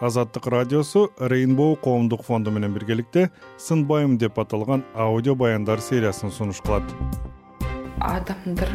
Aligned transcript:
азаттык 0.00 0.46
радиосу 0.46 1.10
рейнбоу 1.18 1.76
коомдук 1.76 2.24
фонду 2.24 2.50
менен 2.50 2.74
биргеликте 2.74 3.30
сынбайм 3.58 4.18
деп 4.18 4.38
аталган 4.38 4.84
аудио 4.94 5.34
баяндар 5.34 5.80
сериясын 5.80 6.30
сунуш 6.30 6.60
кылат. 6.60 6.82
Адамдар 8.00 8.68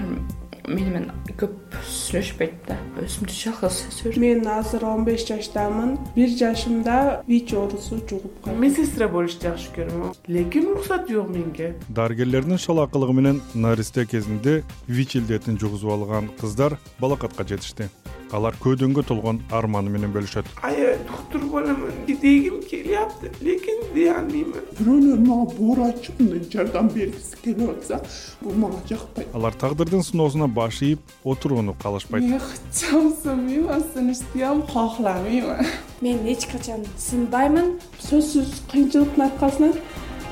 мени 0.67 0.89
менен 0.89 1.11
көп 1.39 1.55
сүйлөшпөйт 1.83 2.67
да 2.67 2.77
өзүмдү 3.01 3.35
жалгыз 3.35 3.79
сезип 3.89 4.17
мен 4.21 4.47
азыр 4.47 4.85
он 4.85 5.03
беш 5.05 5.25
жаштамын. 5.27 5.97
бир 6.15 6.29
жашымда 6.29 7.23
вич 7.27 7.53
оорусу 7.53 7.97
жугуп 8.09 8.41
калды 8.43 8.59
медсестра 8.59 9.07
болушты 9.07 9.49
жакшы 9.49 9.69
көрөм 9.75 10.13
лекин 10.27 10.67
уруксат 10.71 11.09
жок 11.09 11.29
менге. 11.29 11.75
Дарыгерлердин 11.89 12.57
шалаакылыгы 12.57 13.13
менен 13.13 13.41
наристе 13.53 14.05
кезинде 14.05 14.63
вич 14.87 15.15
илдетин 15.15 15.59
жугузуп 15.59 15.91
алган 15.91 16.29
кыздар 16.39 16.77
балакатка 16.99 17.43
жетишти 17.43 17.89
алар 18.31 18.55
көөдөнгө 18.61 19.03
толгон 19.09 19.39
арманы 19.51 19.89
менен 19.89 20.11
бөлүшөт. 20.13 20.45
Аябай 20.61 20.99
доктур 21.07 21.45
боломун 21.49 21.93
дегим 22.07 22.59
келиапты 22.61 23.31
лекин 23.41 23.81
дей 23.93 24.09
албаймын 24.13 24.67
бирөөлөр 24.77 25.23
мага 25.25 25.55
боор 25.57 25.81
ачып 25.89 26.19
мындай 26.21 26.45
жардам 26.53 26.89
бергиси 26.93 27.39
келип 27.43 27.69
атса 27.73 28.01
бул 28.41 28.53
мага 28.53 28.81
жакпайт. 28.89 29.33
Алар 29.33 29.53
тагдырдын 29.53 30.03
сыноосуна 30.05 30.47
баш 30.47 30.81
ийип 30.81 31.01
отурууну 31.23 31.75
каалашпайт 31.81 32.23
мен 32.23 32.39
хочу 32.39 33.13
сынбайм 33.23 33.83
сыныштыам 33.93 34.61
кохламайм 34.67 35.65
мен 36.01 36.27
эч 36.27 36.45
качан 36.51 36.85
сынбаймын 36.97 37.79
сөзсүз 37.99 38.61
кыйынчылыктын 38.71 39.25
аркасынан 39.25 39.73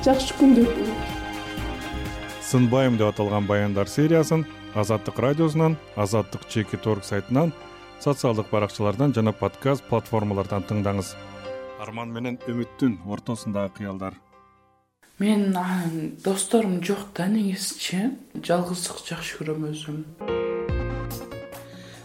жакшы 0.04 0.34
күндөр 0.38 0.70
болот. 0.70 1.16
Сынбайм 2.48 2.96
деп 2.96 3.10
аталган 3.10 3.46
баяндар 3.46 3.88
сериясын 3.88 4.46
азаттык 4.74 5.18
радиосунан 5.18 5.76
азаттык 5.96 6.46
чекит 6.48 6.86
орг 6.86 7.04
сайтынан 7.04 7.52
социалдык 8.00 8.50
баракчалардан 8.50 9.12
жана 9.14 9.32
подкаст 9.32 9.84
платформалардан 9.90 10.64
тыңдаңыз. 10.68 11.14
Арман 11.82 12.12
менен 12.14 12.38
үмүттүн 12.46 12.98
ортосундагы 13.06 13.74
кыялдар. 13.78 14.14
Мен 15.18 15.50
досторум 16.24 16.78
жок 16.82 17.10
да 17.14 17.26
негизичи 17.26 18.14
жалгыздыкты 18.38 19.14
жакшы 19.14 19.38
көрөм 19.40 19.66
өзүм. 19.72 20.02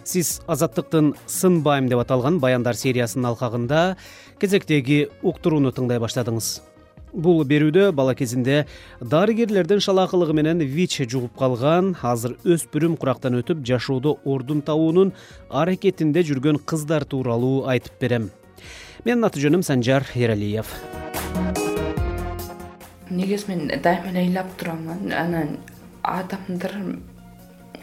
Сиз 0.04 0.42
азаттыктын 0.48 1.14
сынбайм 1.28 1.88
деп 1.90 2.02
аталган 2.02 2.40
баяндар 2.42 2.76
сериясынын 2.76 3.30
алкагында 3.30 3.96
кезектеги 4.42 5.08
уктурууну 5.22 5.72
тыңдай 5.72 6.02
баштадыңыз 6.02 6.73
бул 7.14 7.44
берүүдө 7.46 7.92
бала 7.96 8.16
кезинде 8.18 8.66
дарыгерлердин 9.00 9.80
шалаакылыгы 9.86 10.34
менен 10.34 10.60
вич 10.60 11.00
жугуп 11.06 11.38
калган 11.38 11.94
азыр 12.02 12.36
өспүрүм 12.44 12.98
курактан 12.98 13.38
өтүп 13.42 13.64
жашоодо 13.66 14.18
ордун 14.26 14.62
табуунун 14.62 15.14
аракетинде 15.50 16.26
жүргөн 16.26 16.60
кыздар 16.66 17.06
тууралуу 17.06 17.68
айтып 17.70 18.00
берем. 18.02 18.32
Менин 19.06 19.26
аты 19.30 19.40
жөнүм 19.44 19.64
санжар 19.64 20.08
эралиев 20.16 20.74
негизи 23.14 23.46
мен 23.48 23.68
дайыма 23.82 24.10
эле 24.10 24.26
ыйлап 24.26 24.58
турам 24.58 24.90
анан 24.90 25.58
адамдар 26.02 26.74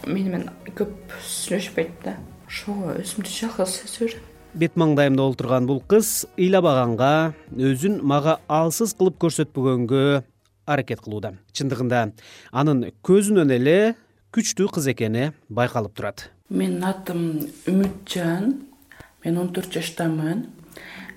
мени 0.06 0.28
менен 0.28 0.50
көп 0.74 1.14
сүйлөшпөйт 1.22 2.02
да. 2.04 2.16
Ошого 2.48 2.96
өзүмдү 2.98 3.30
жалгыз 3.30 3.76
сезип 3.84 4.08
берем 4.08 4.39
бет 4.54 4.76
маңдайымда 4.78 5.22
олтурган 5.22 5.66
бул 5.68 5.80
кыз 5.86 6.26
ыйламаганга 6.38 7.34
өзүн 7.54 8.00
мага 8.02 8.38
алсыз 8.50 8.94
кылып 8.98 9.18
көрсөтпөгөнгө 9.22 10.22
аракет 10.66 11.02
кылууда. 11.04 11.34
Чындыгында 11.54 12.10
анын 12.50 12.88
көзүнөн 13.06 13.54
эле 13.54 13.94
күчтүү 14.34 14.70
кыз 14.74 14.90
экени 14.92 15.30
байкалып 15.48 15.94
турат. 15.94 16.30
Менин 16.50 16.82
атым 16.84 17.46
үмүтжан. 17.70 18.56
Мен 19.24 19.38
он 19.38 19.52
төрт 19.54 19.74
жаштамын. 19.76 20.46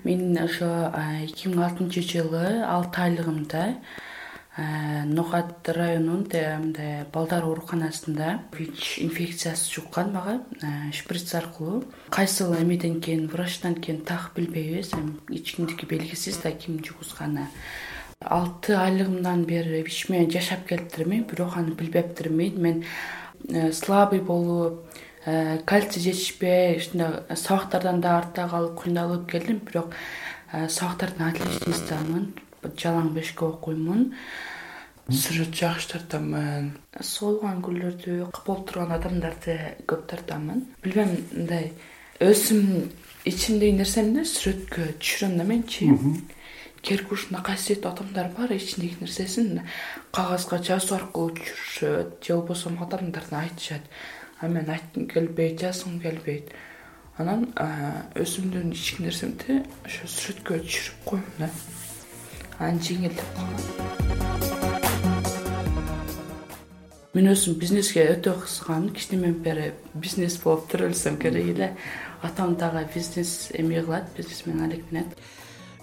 Мен 0.04 0.36
ошо 0.38 0.90
эки 1.24 1.48
миң 1.48 1.64
алтынчы 1.64 2.04
жылы 2.04 2.62
алты 2.62 3.02
айлыгымда 3.06 3.66
Э, 4.56 5.02
ноокат 5.02 5.68
районунде 5.68 6.54
мындай 6.60 7.02
балдар 7.10 7.42
ооруканасында 7.42 8.44
вич 8.54 9.00
инфекциясы 9.02 9.66
жуккан 9.66 10.12
мага 10.14 10.44
э, 10.62 10.92
шприц 10.94 11.34
аркылуу 11.34 11.82
кайсыл 12.08 12.54
эмеден 12.54 13.00
кийин 13.00 13.26
врачтан 13.26 13.74
кийин 13.74 14.04
так 14.06 14.30
билбейбиз 14.36 14.92
эми 14.94 15.18
эч 15.34 15.56
кимдики 15.56 15.86
белгисиз 15.86 16.38
да 16.38 16.52
ким 16.52 16.78
жугузганы. 16.84 17.48
Алты 18.20 18.76
айлыгымдан 18.76 19.42
бери 19.42 19.82
вич 19.82 20.08
менен 20.08 20.30
жашап 20.30 20.68
келиптирмин 20.68 21.24
бирок 21.24 21.56
аны 21.56 21.74
билбептирмин 21.74 22.62
мен 22.62 22.84
э, 23.48 23.72
слабый 23.72 24.20
болуп 24.20 24.86
кальций 25.64 26.00
жетишпей 26.00 26.76
ушундай 26.76 27.24
сабактардан 27.34 28.00
да 28.00 28.18
артта 28.18 28.46
калып 28.46 28.84
кыйналып 28.84 29.28
келдим. 29.32 29.58
Бирок 29.58 29.94
сабактардын 30.68 32.34
жалаң 32.80 33.12
бешке 33.14 33.46
окуймун. 33.46 34.10
Сүрөт 35.04 35.52
жакшы 35.52 35.90
тартамын 35.92 36.70
соолгон 37.04 37.58
гүлдөрдү 37.64 38.30
болуп 38.46 38.70
турган 38.70 38.94
адамдарды 38.96 39.56
көп 39.90 40.06
тартамын. 40.08 40.62
Билбейм 40.84 41.12
мындай 41.34 41.72
өзүм 42.24 42.88
ичимдеги 43.28 43.76
нерсени 43.82 44.16
да 44.20 44.24
сүрөткө 44.28 44.94
түшүрөм 45.02 45.36
да 45.40 45.44
менчи. 45.44 45.90
Керки 46.84 47.16
ушундай 47.16 47.44
касиеттүү 47.44 47.90
адамдар 47.90 48.30
бар 48.36 48.56
ичиндеги 48.56 49.02
нерсесин 49.02 49.60
кагазга 50.12 50.58
жазуу 50.64 50.96
аркылуу 50.98 51.36
түшүрүшөт 51.36 52.18
же 52.24 52.36
болбосо 52.36 52.72
адамдарды 52.88 53.36
айтышат. 53.36 53.84
А 54.40 54.48
мен 54.48 54.70
айткым 54.70 55.06
келбейт 55.08 55.60
жазгым 55.60 56.00
келбейт. 56.00 56.48
Анан 57.16 57.46
өзүмдүн 58.18 58.72
ички 58.72 59.04
нерсемди 59.04 59.60
ошо 59.84 60.08
сүрөткө 60.10 60.58
түшүрүп 60.64 61.04
коем 61.04 61.28
да 61.38 61.50
анан 62.58 62.80
жеңилдеп 62.80 63.28
калат 63.36 63.74
мен 67.14 67.30
өзүм 67.30 67.54
бизнеске 67.62 68.02
өтө 68.10 68.32
кызыгам 68.42 68.88
кичинемеден 68.90 69.36
бери 69.42 69.66
бизнес 69.94 70.34
болуп 70.42 70.66
төрөлсөм 70.72 71.20
керек 71.22 71.52
эле. 71.52 71.68
Атам 72.26 72.56
дагы 72.58 72.82
бизнес 72.94 73.52
эме 73.54 73.82
кылат 73.84 74.08
бизнесмен 74.16 74.64
алектенет. 74.66 75.14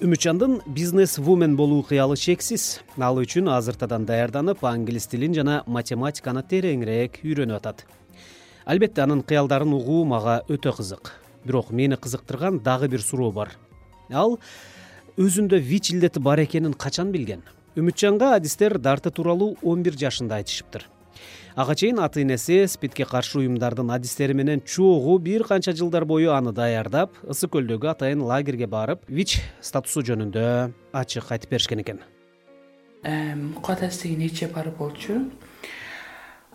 Үмүтжандын 0.01 0.59
бизнес 0.65 1.17
вумен 1.17 1.55
болуу 1.55 1.85
кыялы 1.87 2.17
чексиз. 2.17 2.81
Ал 2.99 3.21
үчүн 3.21 3.47
азыртадан 3.55 4.05
даярданып 4.09 4.65
англис 4.65 5.07
тилин 5.07 5.33
жана 5.37 5.61
математиканы 5.67 6.43
тереңирээк 6.43 7.21
үйрөнүп 7.23 7.61
атат. 7.61 7.85
Албетте 8.65 9.05
анын 9.05 9.23
кыялдарын 9.23 9.71
угуу 9.77 10.03
мага 10.03 10.41
өтө 10.49 10.75
кызык. 10.75 11.13
Бирок 11.45 11.71
мени 11.71 11.95
кызыктырган 11.95 12.59
дагы 12.59 12.89
бир 12.89 13.01
суроо 13.01 13.31
бар. 13.31 13.55
Ал 14.09 14.39
өзүндө 15.17 15.59
вич 15.59 15.91
илдети 15.91 16.19
бар 16.19 16.39
экенин 16.43 16.73
качан 16.73 17.11
билген? 17.11 17.43
Үмүтжанга 17.75 18.35
адистер 18.35 18.77
дарты 18.77 19.11
тууралуу 19.11 19.57
он 19.61 19.83
бир 19.83 19.95
жашында 19.95 20.41
айтышыптыр. 20.41 20.85
Ага 21.55 21.75
чейин 21.75 21.99
ата 21.99 22.21
энеси 22.21 22.65
спидке 22.67 23.05
каршы 23.05 23.39
уюмдардын 23.39 23.91
адистери 23.91 24.33
менен 24.33 24.61
чогуу 24.61 25.17
бир 25.19 25.43
канча 25.43 25.73
жылдар 25.75 26.05
бою 26.05 26.31
аны 26.31 26.53
даярдап 26.55 27.11
ысык 27.23 27.51
көлдөгү 27.55 27.91
атайын 27.91 28.23
лагерге 28.23 28.67
барып 28.67 29.03
вич 29.07 29.41
статусу 29.59 30.03
жөнүндө 30.07 30.71
ачык 30.93 31.31
айтып 31.31 31.51
беришкен 31.51 31.83
экен. 31.83 31.99
Мукадас 33.03 34.01
деген 34.01 34.21
эже 34.27 34.47
бар 34.47 34.71
болчу. 34.71 35.29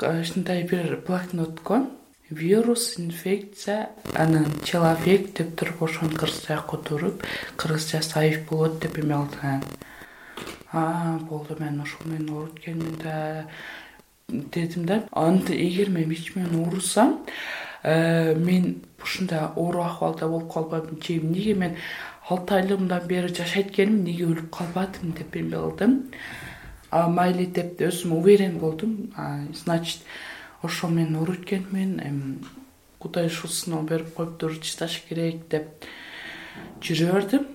Ушундай 0.00 0.64
бир 0.64 1.00
блокноткон 1.06 1.90
вирус 2.30 2.98
инфекция 2.98 3.90
анан 4.14 4.46
человек 4.64 5.32
деп 5.34 5.56
туруп 5.56 5.82
ошону 5.82 6.10
кыргызча 6.10 6.62
которуп 6.68 7.22
кыргызча 7.56 8.00
айып 8.14 8.48
болот 8.48 8.80
деп 8.80 8.98
эме 8.98 9.14
кылган 9.14 9.62
болду 11.28 11.56
мен 11.58 11.80
ушул 11.80 12.06
менен 12.06 12.30
ооруп 12.30 12.58
экенмин 12.58 12.96
да. 13.02 13.46
Дедим 14.28 14.86
да 14.86 15.04
анда 15.12 15.52
эгер 15.52 15.88
мен 15.88 16.08
вич 16.08 16.34
менен 16.34 16.64
оорусам 16.64 17.24
э, 17.84 18.34
мен 18.34 18.82
ушундай 19.00 19.38
оору 19.54 19.82
акыбалда 19.82 20.26
болуп 20.26 20.52
калбадым 20.52 21.00
же 21.00 21.18
эмнеге 21.18 21.54
мен 21.54 21.76
алты 22.28 22.54
айлыгымдан 22.54 23.06
бери 23.06 23.28
жашайт 23.28 23.70
экеним 23.70 24.00
эмнеге 24.00 24.24
өлүп 24.24 24.50
калбадым? 24.50 25.12
деп 25.12 25.36
эме 25.36 25.56
кылдым 25.56 26.10
мейли 26.90 27.46
деп 27.46 27.80
өзүм 27.80 28.18
уверен 28.18 28.58
болдум. 28.58 29.12
Значит 29.54 30.00
менен 30.62 31.16
ооруп 31.16 31.44
экенмин 31.44 32.00
эми 32.00 32.38
кудай 32.98 33.26
ушул 33.26 33.50
сыноо 33.50 33.82
берип 33.82 34.14
коюптур 34.14 34.58
чыдаш 34.58 35.02
керек 35.08 35.48
деп 35.50 35.84
жүрө 36.80 37.12
бердим 37.12 37.46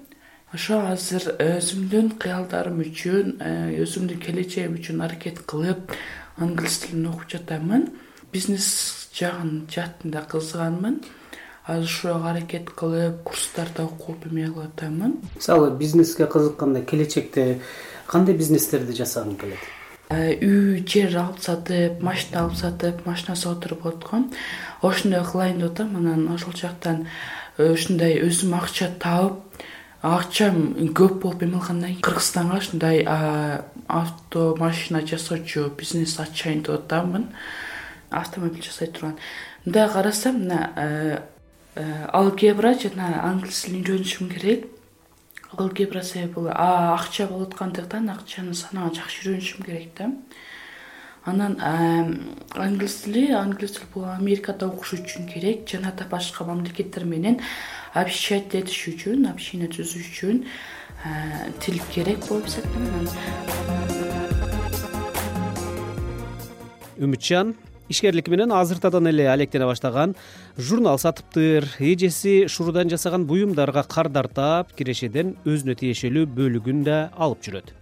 ошо 0.53 0.81
азыр 0.91 1.35
өзүмдүн 1.39 2.17
кыялдарым 2.19 2.81
үчүн 2.83 3.37
э, 3.39 3.51
өзүмдүн 3.83 4.19
келечегим 4.19 4.75
үчүн 4.79 5.01
аракет 5.05 5.39
кылып 5.47 5.93
англис 6.37 6.79
тилин 6.83 7.07
окуп 7.11 7.29
жатамын. 7.31 7.87
Бизнес 8.33 8.67
жагын 9.15 9.65
жаатында 9.71 10.25
кызыганмын 10.31 11.01
азыр 11.65 11.87
ошого 11.87 12.29
аракет 12.31 12.71
кылып 12.75 13.23
курстарда 13.23 13.85
окуп 13.87 14.27
эме 14.27 14.49
кылып 14.49 14.73
атамын. 14.73 15.19
Мисалы 15.35 15.71
бизнеске 15.77 16.27
кызыкканда 16.27 16.83
келечекте 16.83 17.61
кандай 18.07 18.35
бизнестерди 18.35 18.95
жасагың 18.97 19.39
келет 19.39 19.71
үй 20.11 20.83
жер 20.87 21.15
алып 21.17 21.39
сатып 21.39 22.01
машина 22.03 22.43
алып 22.43 22.57
сатып 22.59 23.05
машина 23.05 23.35
сотуруп 23.35 23.85
аткам 23.87 24.31
ошондой 24.81 25.23
кылайын 25.23 25.59
деп 25.59 25.71
атам. 25.71 25.95
Анан 25.95 26.27
ошол 26.33 26.53
жактан 26.53 27.07
э, 27.57 27.71
ушундай 27.71 28.19
өзүм 28.21 28.55
акча 28.57 28.89
таап 28.99 29.39
акчам 30.01 30.73
көп 30.97 31.21
болуп 31.21 31.43
эме 31.43 31.61
кийин 31.61 32.01
кыргызстанга 32.01 32.57
ушундай 32.57 33.05
автомашина 33.87 35.05
жасоочу 35.05 35.71
бизнес 35.77 36.19
ачайын 36.19 36.63
деп 36.63 36.75
атамын 36.75 37.29
автомобиль 38.09 38.63
жасай 38.63 38.87
турган. 38.87 39.17
Мындай 39.65 39.89
карасам 39.89 40.39
мына 40.39 40.71
э, 40.75 41.19
э, 41.75 42.05
алгебра 42.11 42.73
жана 42.73 43.21
англис 43.23 43.63
тилин 43.63 43.83
үйрөнүшүм 43.83 44.29
керек 44.33 44.65
алгебра 45.57 46.03
себеби 46.03 46.33
бул 46.33 46.49
акча 46.53 47.27
болуп 47.27 47.53
аткандыктан 47.53 48.09
акчаны 48.09 48.53
санаганга 48.55 49.01
жакшы 49.01 49.27
үйрөнүшүм 49.27 49.65
керек 49.65 49.93
да. 49.97 50.11
Анан 51.25 51.57
англис 52.55 53.01
тили 53.03 53.31
англис 53.31 53.75
тил 53.77 53.87
бул 53.93 54.05
америкада 54.09 54.67
окуш 54.67 54.93
үчүн 54.99 55.27
керек 55.29 55.67
жана 55.69 55.91
да 55.97 56.07
башка 56.09 56.45
мамлекеттер 56.45 57.05
менен 57.05 57.39
общаться 57.93 58.57
этиш 58.57 58.87
үчүн 58.93 59.27
общение 59.29 59.69
түзүш 59.69 60.07
үчүн 60.11 60.45
тил 61.59 61.81
керек 61.93 62.25
болуп 62.29 62.47
үмүтжан 67.01 67.55
ишкерлики 67.91 68.31
менен 68.31 68.51
азыртадан 68.55 69.07
эле 69.11 69.27
алектене 69.29 69.65
баштаган 69.67 70.15
журнал 70.57 70.97
сатыптыр. 70.99 71.67
Эжеси 71.79 72.47
шурудан 72.47 72.89
жасаган 72.89 73.25
буюмдарга 73.27 73.83
кардар 73.83 74.27
таап 74.27 74.73
кирешеден 74.77 75.35
өзүнө 75.45 75.75
тиешелүү 75.81 76.25
бөлүгүн 76.37 76.83
да 76.87 76.97
алып 77.17 77.43
жүрөт. 77.45 77.73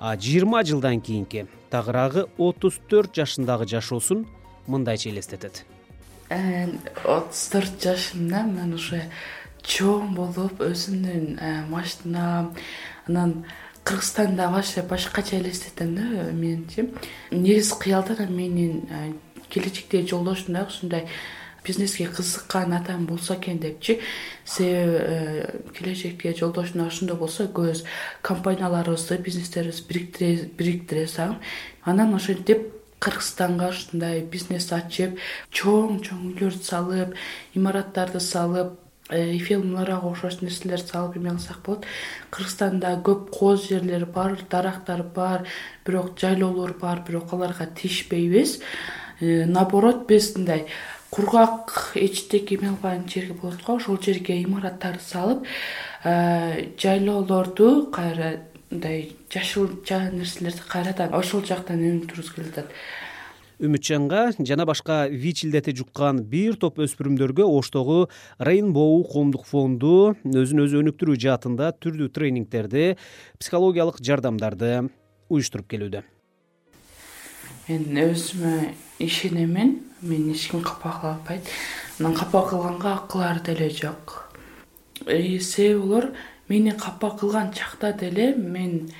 А 0.00 0.16
жыйырма 0.16 0.62
жылдан 0.64 1.00
кийинки 1.00 1.46
тагыраагы 1.70 2.26
отуз 2.38 2.80
төрт 2.88 3.14
жашындагы 3.16 3.66
жашоосун 3.68 4.26
мындайча 4.66 5.10
элестетет. 5.10 5.64
Э, 6.30 6.68
отуз 7.04 7.48
төрт 7.52 7.82
жашымда 7.82 8.44
мен 8.46 8.74
уже 8.78 9.02
чоң 9.66 10.14
болуп 10.14 10.62
өзүмдүн 10.64 11.36
э, 11.36 11.50
машинам 11.68 12.54
анан 13.06 13.44
кыргызстанда 13.84 14.48
вообще 14.48 14.82
башкача 14.82 15.36
элестетем 15.36 15.94
да 15.96 16.30
менчи 16.32 16.90
негизи 17.30 17.74
кыялда 17.78 18.26
менин 18.28 18.86
э, 19.50 19.52
келечектеги 19.52 20.08
жолдошум 20.08 20.54
дагы 20.54 20.68
ушундай 20.68 21.06
бизнеске 21.64 22.06
кызыккан 22.06 22.72
адам 22.72 23.06
болсо 23.06 23.34
экен 23.34 23.58
депчи 23.58 24.00
себеби 24.44 24.96
э, 25.00 25.60
келечектеги 25.78 26.38
жолдошум 26.38 26.86
ошондой 26.86 27.16
болсо 27.16 27.44
экөөбүз 27.44 27.84
компанияларыбызды 28.22 29.18
бизнестерибизди 29.18 30.50
бириктире 30.56 31.06
салып 31.06 31.36
анан 31.84 32.14
ошентип 32.14 32.72
кыргызстанга 33.00 33.70
ушундай 33.70 34.22
бизнес 34.22 34.72
ачып 34.72 35.18
чоң 35.52 36.00
чоң 36.04 36.30
үйлөрдү 36.32 36.64
салып 36.64 37.14
имараттарды 37.54 38.20
салып 38.20 38.78
эйфел 39.10 39.64
мунарага 39.64 40.08
окшош 40.08 40.40
нерселерди 40.40 40.86
салып 40.92 41.16
эме 41.18 41.30
кылсак 41.34 41.62
болот. 41.66 41.86
Кыргызстанда 42.30 42.94
көп 43.04 43.30
кооз 43.34 43.66
жерлер 43.68 44.06
бар 44.06 44.38
дарактар 44.50 45.02
бар 45.02 45.46
бирок 45.86 46.18
жайлоолор 46.20 46.76
бар 46.80 47.02
бирок 47.06 47.32
аларга 47.32 47.66
тийишпейбиз. 47.66 48.60
э, 48.60 48.99
наоборот 49.20 50.06
биз 50.08 50.34
мындай 50.36 50.66
кургак 51.10 51.92
эчтеке 51.94 52.54
эме 52.54 52.68
кылбаган 52.68 53.08
жер 53.08 53.32
болот 53.34 53.62
го 53.66 53.76
ошол 53.76 53.98
жерге 54.00 54.40
имараттарды 54.42 55.02
салып 55.02 55.44
э, 56.04 56.70
жайлоолорду 56.78 57.90
кайра 57.92 58.40
мындай 58.70 59.12
жашыл 59.32 59.68
нерселерди 60.12 60.62
кайрадан 60.68 61.14
ошол 61.14 61.42
жактан 61.44 61.82
өнүктүргүбүз 61.82 62.34
келип 62.34 62.52
атат. 62.54 62.70
Үмүтжанга 63.60 64.30
жана 64.38 64.64
башка 64.64 65.02
вич 65.10 65.42
илдети 65.44 65.74
жуккан 65.76 66.22
бир 66.24 66.56
топ 66.56 66.78
өспүрүмдөргө 66.80 67.44
оштогу 67.44 68.06
рейнбоу 68.38 69.02
коомдук 69.10 69.44
фонду 69.50 70.14
өзүн 70.24 70.64
өзү 70.64 70.80
өнүктүрүү 70.80 71.18
жаатында 71.26 71.74
түрдүү 71.82 72.08
тренингтерди 72.14 72.94
психологиялык 73.42 74.00
жардамдарды 74.00 74.88
уюштуруп 75.28 75.68
келүүдө 75.74 76.06
мен 77.70 78.10
өзүмө 78.10 78.72
ишенемин. 78.98 79.78
Мени 80.02 80.32
эч 80.32 80.48
ким 80.50 80.62
капа 80.62 80.90
кыла 80.98 81.12
албайт 81.14 81.46
анан 81.98 82.14
капа 82.14 82.42
кылганга 82.48 82.94
акылары 82.94 83.40
деле 83.44 83.70
жок. 83.70 84.32
Себеби 85.06 85.78
булар 85.78 86.10
мени 86.48 86.70
капа 86.70 87.10
кылган 87.10 87.52
чакта 87.52 87.92
деле 87.92 88.34
мен 88.34 88.90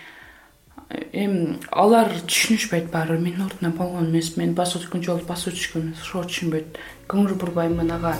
эми 1.12 1.58
алар 1.72 2.12
түшүнүшпөйт 2.26 2.90
баары. 2.92 3.16
Бир 3.16 3.24
менин 3.24 3.46
ордуна 3.46 3.70
болгон 3.70 4.10
эмес 4.10 4.36
мен 4.36 4.54
басып 4.54 4.84
өткөн 4.84 5.02
жолду 5.02 5.26
басып 5.26 5.54
өтүшкөн 5.54 5.88
эмес 5.88 6.02
ошого 6.04 6.28
түшүнбөйт. 6.28 6.78
Көңүл 7.08 7.34
бурбаймын 7.40 7.90
ага. 7.90 8.16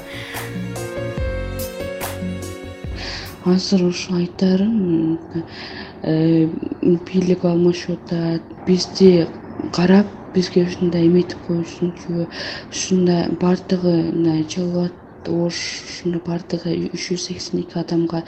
Азыр 3.45 3.87
ушу 3.87 4.17
айтарым 4.19 5.19
э, 6.03 6.47
бийлик 7.07 7.45
алмашып 7.45 8.03
атат 8.05 8.67
бизди 8.67 9.27
карап 9.73 10.07
бизге 10.35 10.65
ушундай 10.65 11.07
эметип 11.09 11.41
коюшунчу 11.47 12.29
ушундай 12.71 13.29
баардыгы 13.41 13.95
мындай 14.13 14.47
жалп 14.49 15.29
ош 15.29 15.57
ушундай 15.89 16.23
баардыгы 16.25 16.75
үч 16.95 17.03
жүз 17.11 17.27
сексен 17.29 17.61
эки 17.63 17.79
адамга 17.79 18.23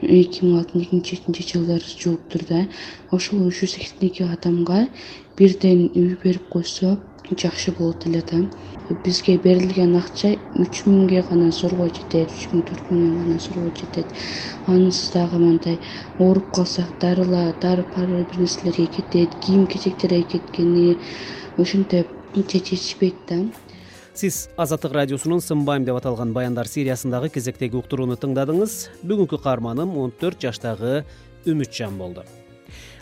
эки 0.00 0.44
миң 0.44 0.60
алтынчы 0.60 0.86
эки 0.86 0.94
миң 0.96 1.04
жетинчи 1.10 1.46
жылдары 1.52 1.84
жууптур 1.84 2.46
да. 2.48 2.66
Ошол 3.10 3.46
үч 3.48 3.60
жүз 3.62 3.76
сексен 3.76 4.08
эки 4.08 4.24
адамга 4.24 4.86
бирден 5.36 5.88
үй 5.94 6.16
берип 6.22 6.48
койсо 6.48 6.96
жакшы 7.30 7.72
болот 7.76 8.06
эле 8.06 8.22
да 8.22 8.44
бизге 9.04 9.36
берилген 9.38 9.94
акча 9.98 10.34
үч 10.58 10.82
миңге 10.86 11.22
гана 11.28 11.50
зоргой 11.54 11.92
жетет 11.94 12.32
үч 12.34 12.48
миң 12.52 12.64
төрт 12.68 12.90
миңге 12.90 13.24
гана 13.24 13.38
зоргой 13.38 13.72
жетет. 13.76 14.06
Анысы 14.66 15.12
дагы 15.14 15.38
мындай 15.38 15.78
ооруп 16.18 16.50
калсак 16.54 16.92
дарылар 17.00 17.54
дары 17.62 17.84
пары 17.94 18.24
бир 18.24 18.40
нерселерге 18.40 18.86
кетет 18.86 19.36
кийим 19.40 19.66
кечектерге 19.66 20.22
кеткени 20.22 20.98
ушинтип 21.56 22.08
жетишпейт 22.34 23.14
да. 23.28 23.44
Сиз 24.14 24.48
азаттык 24.56 24.92
радиосунун 24.92 25.40
сынбайм 25.40 25.84
деп 25.84 25.96
аталган 25.96 26.32
баяндар 26.32 26.66
сериясындагы 26.66 27.30
кезектеги 27.30 27.78
уктурууну 27.78 28.18
тыңдадыңыз. 28.20 28.76
Бүгүнкү 29.06 29.40
каарманым 29.40 29.96
он 29.98 30.12
төрт 30.12 30.42
жаштагы 30.42 31.04
үмүтжан 31.46 31.96
болду 31.98 32.26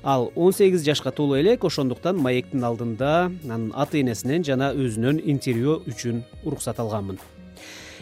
ал 0.02 0.32
он 0.36 0.52
сегиз 0.52 0.84
жашка 0.84 1.10
толо 1.10 1.38
элек 1.40 1.64
ошондуктан 1.64 2.16
маектин 2.16 2.64
алдында 2.64 3.30
анын 3.44 3.72
ата 3.74 4.00
энесинен 4.00 4.44
жана 4.44 4.72
өзүнөн 4.74 5.20
интервью 5.24 5.82
үчүн 5.86 6.22
уруксат 6.44 6.78
алганмын. 6.78 7.18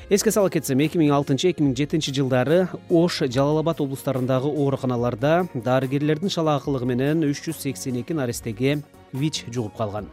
Эске 0.08 0.30
сала 0.30 0.50
кетсем 0.50 0.78
эки 0.78 0.98
миң 1.00 1.10
алтынчы 1.10 1.48
эки 1.50 1.64
миң 1.64 1.72
жетинчи 1.74 2.12
жылдары 2.14 2.68
ош 2.90 3.22
жалал 3.26 3.58
абад 3.58 3.80
облустарындагы 3.82 4.46
ооруканаларда 4.46 5.48
дарыгерлердин 5.54 6.30
шалаакылыгы 6.30 6.86
менен 6.86 7.24
үч 7.26 7.42
жүз 7.48 7.58
сексен 7.64 7.98
эки 7.98 8.14
нарестеге 8.14 8.82
вич 9.12 9.44
жугуп 9.50 9.74
калган. 9.76 10.06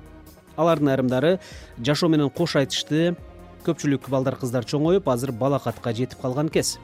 Алардын 0.56 0.90
айрымдары 0.96 1.40
жашоо 1.78 2.10
менен 2.10 2.30
кош 2.30 2.56
айтышты. 2.56 3.16
Көпчүлүк 3.64 4.10
балдар 4.10 4.36
кыздар 4.36 4.66
чоңоюп 4.66 5.06
азыр 5.08 5.32
балакатка 5.32 5.94
жетип 5.94 6.20
калган 6.22 6.50
кез 6.50 6.80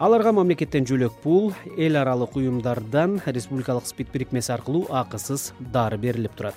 аларга 0.00 0.32
мамлекеттен 0.32 0.86
жөлөк 0.88 1.18
пул 1.20 1.50
эл 1.76 1.98
аралык 2.00 2.38
уюмдардан 2.40 3.18
республикалык 3.26 3.84
спид 3.84 4.08
бирикмеси 4.14 4.54
аркылуу 4.54 4.86
акысыз 4.88 5.50
дары 5.60 5.98
берилип 6.00 6.32
турат. 6.38 6.56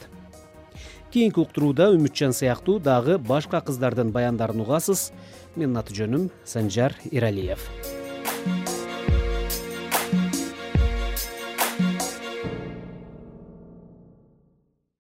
Кийинки 1.11 1.43
уктурууда 1.43 1.89
үмүтжан 1.93 2.31
сыяктуу 2.33 2.79
дагы 2.79 3.17
башка 3.19 3.59
кыздардын 3.61 4.15
баяндарын 4.15 4.63
угасыз. 4.63 5.11
Менин 5.55 5.77
аты 5.77 5.93
жөнүм 5.93 6.29
санжар 6.45 6.95
эралиев 7.11 7.67